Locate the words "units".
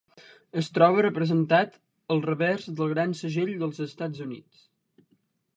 4.29-4.69